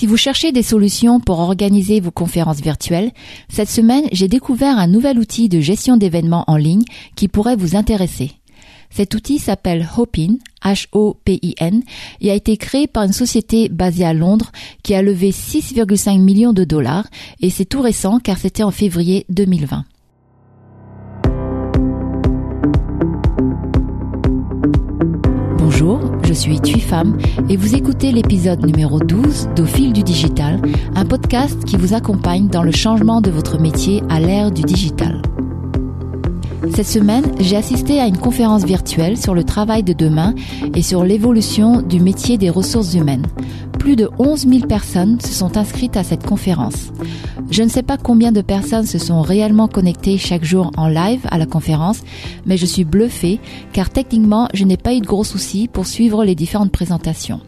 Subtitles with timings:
[0.00, 3.10] Si vous cherchez des solutions pour organiser vos conférences virtuelles,
[3.50, 6.84] cette semaine, j'ai découvert un nouvel outil de gestion d'événements en ligne
[7.16, 8.30] qui pourrait vous intéresser.
[8.88, 11.82] Cet outil s'appelle Hopin, H-O-P-I-N,
[12.22, 14.52] et a été créé par une société basée à Londres
[14.82, 17.06] qui a levé 6,5 millions de dollars,
[17.42, 19.84] et c'est tout récent car c'était en février 2020.
[26.30, 27.18] Je suis Tui Femme
[27.48, 30.62] et vous écoutez l'épisode numéro 12 d'Au fil du digital,
[30.94, 35.20] un podcast qui vous accompagne dans le changement de votre métier à l'ère du digital.
[36.68, 40.34] Cette semaine, j'ai assisté à une conférence virtuelle sur le travail de demain
[40.74, 43.26] et sur l'évolution du métier des ressources humaines.
[43.78, 46.92] Plus de 11 000 personnes se sont inscrites à cette conférence.
[47.50, 51.26] Je ne sais pas combien de personnes se sont réellement connectées chaque jour en live
[51.30, 52.02] à la conférence,
[52.44, 53.40] mais je suis bluffée
[53.72, 57.40] car techniquement, je n'ai pas eu de gros soucis pour suivre les différentes présentations.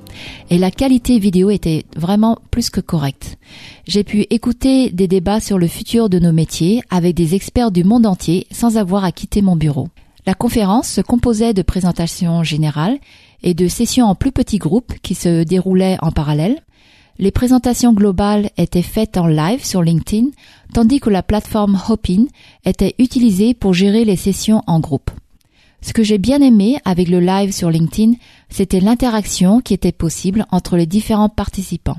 [0.51, 3.39] Et la qualité vidéo était vraiment plus que correcte.
[3.87, 7.85] J'ai pu écouter des débats sur le futur de nos métiers avec des experts du
[7.85, 9.89] monde entier sans avoir à quitter mon bureau.
[10.25, 12.99] La conférence se composait de présentations générales
[13.43, 16.63] et de sessions en plus petits groupes qui se déroulaient en parallèle.
[17.19, 20.29] Les présentations globales étaient faites en live sur LinkedIn,
[20.73, 22.27] tandis que la plateforme Hopin
[22.65, 25.11] était utilisée pour gérer les sessions en groupe.
[25.83, 28.13] Ce que j'ai bien aimé avec le live sur LinkedIn,
[28.49, 31.99] c'était l'interaction qui était possible entre les différents participants.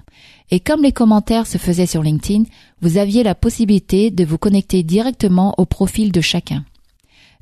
[0.52, 2.46] Et comme les commentaires se faisaient sur LinkedIn,
[2.82, 6.64] vous aviez la possibilité de vous connecter directement au profil de chacun.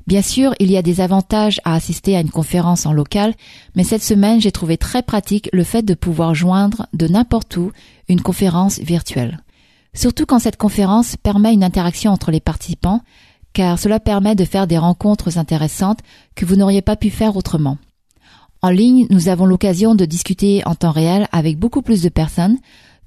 [0.08, 3.34] Bien sûr, il y a des avantages à assister à une conférence en local,
[3.76, 7.70] mais cette semaine, j'ai trouvé très pratique le fait de pouvoir joindre de n'importe où
[8.08, 9.38] une conférence virtuelle.
[9.94, 13.02] Surtout quand cette conférence permet une interaction entre les participants,
[13.52, 16.00] car cela permet de faire des rencontres intéressantes
[16.34, 17.78] que vous n'auriez pas pu faire autrement.
[18.62, 22.58] En ligne, nous avons l'occasion de discuter en temps réel avec beaucoup plus de personnes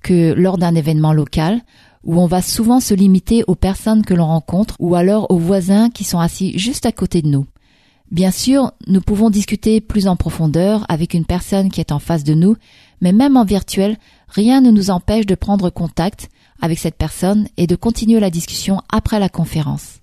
[0.02, 1.62] que lors d'un événement local,
[2.04, 5.90] où on va souvent se limiter aux personnes que l'on rencontre ou alors aux voisins
[5.90, 7.46] qui sont assis juste à côté de nous.
[8.12, 12.24] Bien sûr, nous pouvons discuter plus en profondeur avec une personne qui est en face
[12.24, 12.56] de nous,
[13.02, 13.98] mais même en virtuel,
[14.28, 16.30] rien ne nous empêche de prendre contact
[16.62, 20.02] avec cette personne et de continuer la discussion après la conférence.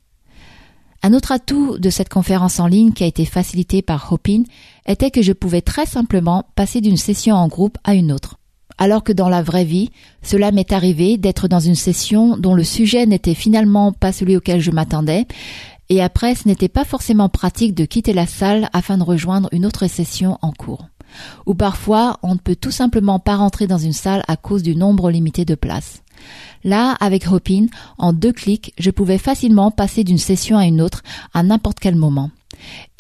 [1.03, 4.45] Un autre atout de cette conférence en ligne qui a été facilitée par Hopin
[4.87, 8.37] était que je pouvais très simplement passer d'une session en groupe à une autre
[8.79, 9.91] alors que dans la vraie vie,
[10.23, 14.61] cela m'est arrivé d'être dans une session dont le sujet n'était finalement pas celui auquel
[14.61, 15.27] je m'attendais,
[15.89, 19.67] et après ce n'était pas forcément pratique de quitter la salle afin de rejoindre une
[19.67, 20.89] autre session en cours.
[21.47, 24.77] Ou parfois, on ne peut tout simplement pas rentrer dans une salle à cause du
[24.77, 26.03] nombre limité de places.
[26.65, 27.67] Là, avec Hopin,
[27.99, 31.03] en deux clics, je pouvais facilement passer d'une session à une autre
[31.35, 32.31] à n'importe quel moment.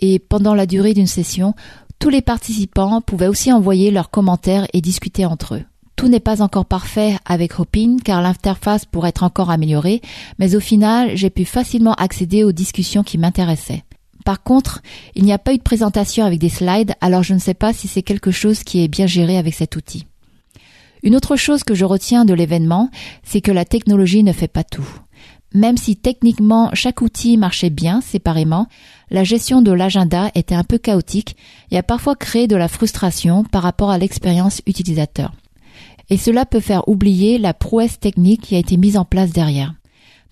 [0.00, 1.54] Et pendant la durée d'une session,
[1.98, 5.62] tous les participants pouvaient aussi envoyer leurs commentaires et discuter entre eux.
[5.94, 10.02] Tout n'est pas encore parfait avec Hopin car l'interface pourrait être encore améliorée,
[10.38, 13.84] mais au final, j'ai pu facilement accéder aux discussions qui m'intéressaient.
[14.24, 14.82] Par contre,
[15.14, 17.72] il n'y a pas eu de présentation avec des slides, alors je ne sais pas
[17.72, 20.06] si c'est quelque chose qui est bien géré avec cet outil.
[21.02, 22.88] Une autre chose que je retiens de l'événement,
[23.24, 24.86] c'est que la technologie ne fait pas tout.
[25.54, 28.68] Même si techniquement chaque outil marchait bien séparément,
[29.10, 31.36] la gestion de l'agenda était un peu chaotique
[31.70, 35.32] et a parfois créé de la frustration par rapport à l'expérience utilisateur.
[36.08, 39.74] Et cela peut faire oublier la prouesse technique qui a été mise en place derrière.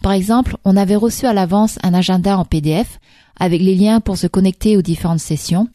[0.02, 2.98] Par exemple, on avait reçu à l'avance un agenda en PDF
[3.40, 5.68] avec les liens pour se connecter aux différentes sessions,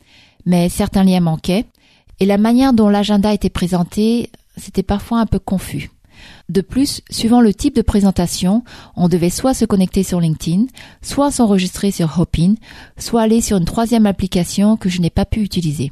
[0.46, 1.66] mais certains liens manquaient
[2.20, 5.92] et la manière dont l'agenda était présenté, c'était parfois un peu confus.
[6.48, 8.64] De plus, suivant le type de présentation,
[8.96, 10.66] on devait soit se connecter sur LinkedIn,
[11.02, 12.56] soit s'enregistrer sur Hopin,
[12.98, 15.92] soit aller sur une troisième application que je n'ai pas pu utiliser.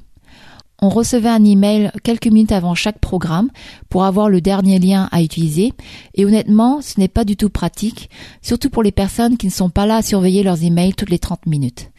[0.85, 3.49] On recevait un email quelques minutes avant chaque programme
[3.87, 5.71] pour avoir le dernier lien à utiliser
[6.13, 8.09] et honnêtement, ce n'est pas du tout pratique,
[8.41, 11.19] surtout pour les personnes qui ne sont pas là à surveiller leurs emails toutes les
[11.19, 11.89] 30 minutes.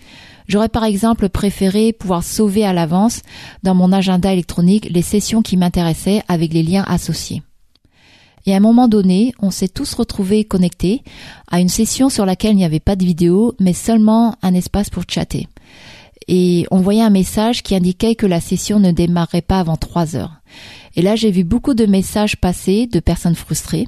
[0.48, 3.22] J'aurais par exemple préféré pouvoir sauver à l'avance
[3.62, 7.42] dans mon agenda électronique les sessions qui m'intéressaient avec les liens associés.
[8.44, 11.02] Et à un moment donné, on s'est tous retrouvés connectés
[11.50, 14.90] à une session sur laquelle il n'y avait pas de vidéo, mais seulement un espace
[14.90, 15.48] pour chatter.
[16.28, 20.16] Et on voyait un message qui indiquait que la session ne démarrait pas avant trois
[20.16, 20.40] heures.
[20.96, 23.86] Et là, j'ai vu beaucoup de messages passer de personnes frustrées,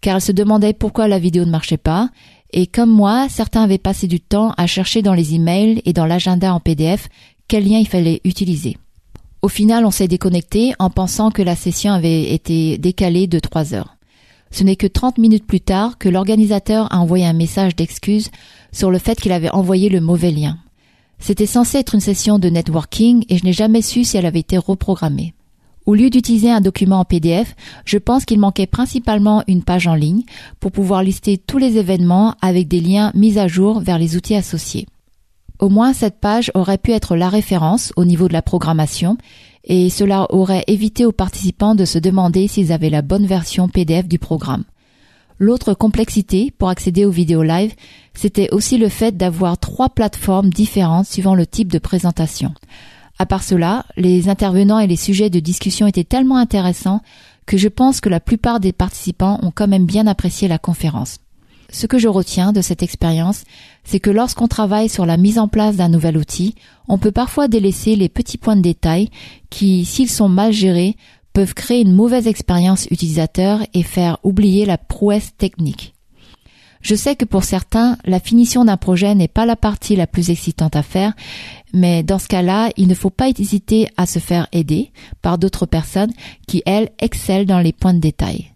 [0.00, 2.10] car elles se demandaient pourquoi la vidéo ne marchait pas.
[2.52, 6.06] Et comme moi, certains avaient passé du temps à chercher dans les emails et dans
[6.06, 7.08] l'agenda en PDF
[7.46, 8.76] quel lien il fallait utiliser.
[9.40, 13.72] Au final, on s'est déconnecté en pensant que la session avait été décalée de trois
[13.72, 13.96] heures.
[14.50, 18.30] Ce n'est que 30 minutes plus tard que l'organisateur a envoyé un message d'excuse
[18.72, 20.58] sur le fait qu'il avait envoyé le mauvais lien.
[21.18, 24.40] C'était censé être une session de networking et je n'ai jamais su si elle avait
[24.40, 25.34] été reprogrammée.
[25.86, 29.94] Au lieu d'utiliser un document en PDF, je pense qu'il manquait principalement une page en
[29.94, 30.22] ligne
[30.60, 34.34] pour pouvoir lister tous les événements avec des liens mis à jour vers les outils
[34.34, 34.86] associés.
[35.60, 39.16] Au moins cette page aurait pu être la référence au niveau de la programmation
[39.64, 44.06] et cela aurait évité aux participants de se demander s'ils avaient la bonne version PDF
[44.06, 44.64] du programme.
[45.38, 47.74] L'autre complexité pour accéder aux vidéos live,
[48.12, 52.52] c'était aussi le fait d'avoir trois plateformes différentes suivant le type de présentation.
[53.20, 57.02] À part cela, les intervenants et les sujets de discussion étaient tellement intéressants
[57.46, 61.18] que je pense que la plupart des participants ont quand même bien apprécié la conférence.
[61.70, 63.44] Ce que je retiens de cette expérience,
[63.84, 66.54] c'est que lorsqu'on travaille sur la mise en place d'un nouvel outil,
[66.88, 69.10] on peut parfois délaisser les petits points de détail
[69.50, 70.96] qui, s'ils sont mal gérés,
[71.46, 75.94] créer une mauvaise expérience utilisateur et faire oublier la prouesse technique.
[76.80, 80.30] Je sais que pour certains, la finition d'un projet n'est pas la partie la plus
[80.30, 81.12] excitante à faire,
[81.72, 85.66] mais dans ce cas-là, il ne faut pas hésiter à se faire aider par d'autres
[85.66, 86.12] personnes
[86.46, 88.52] qui, elles, excellent dans les points de détail.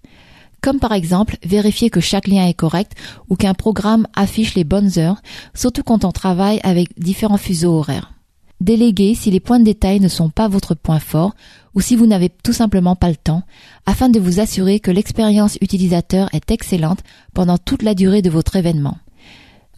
[0.60, 2.92] Comme par exemple vérifier que chaque lien est correct
[3.28, 5.20] ou qu'un programme affiche les bonnes heures,
[5.54, 8.11] surtout quand on travaille avec différents fuseaux horaires.
[8.62, 11.34] Déléguer si les points de détail ne sont pas votre point fort
[11.74, 13.42] ou si vous n'avez tout simplement pas le temps,
[13.86, 17.00] afin de vous assurer que l'expérience utilisateur est excellente
[17.34, 18.98] pendant toute la durée de votre événement.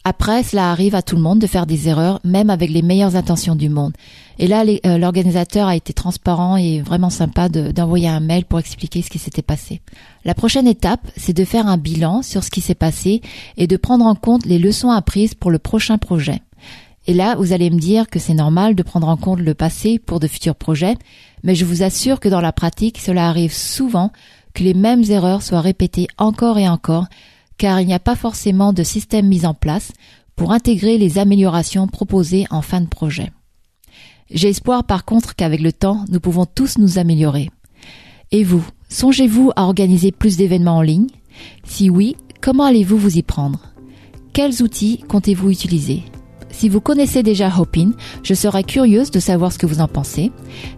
[0.04, 3.16] Après, cela arrive à tout le monde de faire des erreurs, même avec les meilleures
[3.16, 3.94] intentions du monde.
[4.38, 9.00] Et là, euh, l'organisateur a été transparent et vraiment sympa d'envoyer un mail pour expliquer
[9.00, 9.80] ce qui s'était passé.
[10.26, 13.22] La prochaine étape, c'est de faire un bilan sur ce qui s'est passé
[13.56, 16.42] et de prendre en compte les leçons apprises pour le prochain projet.
[17.06, 19.98] Et là, vous allez me dire que c'est normal de prendre en compte le passé
[19.98, 20.96] pour de futurs projets,
[21.42, 24.10] mais je vous assure que dans la pratique, cela arrive souvent
[24.54, 27.06] que les mêmes erreurs soient répétées encore et encore,
[27.58, 29.92] car il n'y a pas forcément de système mis en place
[30.36, 33.30] pour intégrer les améliorations proposées en fin de projet.
[34.30, 37.50] J'ai espoir par contre qu'avec le temps, nous pouvons tous nous améliorer.
[38.32, 41.08] Et vous, songez-vous à organiser plus d'événements en ligne?
[41.64, 43.60] Si oui, comment allez-vous vous y prendre?
[44.32, 46.02] Quels outils comptez-vous utiliser?
[46.54, 47.90] Si vous connaissez déjà Hopin,
[48.22, 50.30] je serais curieuse de savoir ce que vous en pensez.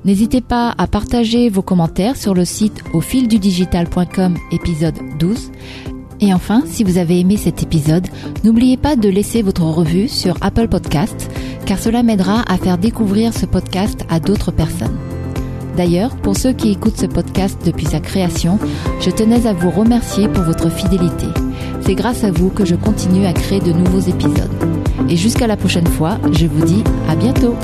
[0.05, 5.53] N'hésitez pas à partager vos commentaires sur le site au fil du digital.com épisode 12.
[6.21, 8.07] Et enfin, si vous avez aimé cet épisode,
[8.43, 11.31] n'oubliez pas de laisser votre revue sur Apple Podcast,
[11.67, 14.97] car cela m'aidera à faire découvrir ce podcast à d'autres personnes.
[15.77, 18.59] D'ailleurs, pour ceux qui écoutent ce podcast depuis sa création,
[19.01, 21.27] je tenais à vous remercier pour votre fidélité.
[21.83, 24.86] C'est grâce à vous que je continue à créer de nouveaux épisodes.
[25.09, 27.55] Et jusqu'à la prochaine fois, je vous dis à bientôt